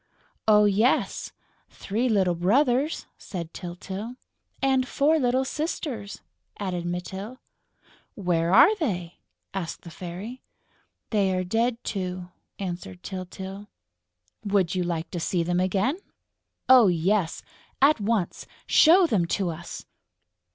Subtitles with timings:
[0.47, 1.31] "Oh, yes,
[1.69, 4.15] three little brothers!" said Tyltyl.
[4.59, 6.21] "And four little sisters,"
[6.57, 7.37] added Mytyl.
[8.15, 9.19] "Where are they?"
[9.53, 10.41] asked the Fairy.
[11.11, 13.67] "They are dead, too," answered Tyltyl.
[14.43, 15.99] "Would you like to see them again?"
[16.67, 17.43] "Oh, yes!...
[17.79, 18.47] At once!...
[18.65, 19.85] Show them to us!..."